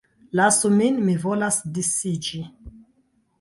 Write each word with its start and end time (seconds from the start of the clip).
Lasu 0.37 0.71
min, 0.77 0.97
mi 1.09 1.15
volas 1.25 1.61
disiĝi! 1.77 2.41